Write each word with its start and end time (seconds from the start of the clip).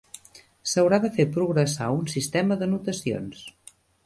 S'haurà 0.71 0.97
de 1.03 1.11
fer 1.17 1.25
progressar 1.35 1.91
un 1.99 2.09
sistema 2.15 2.59
de 2.63 2.71
notacions. 2.73 3.47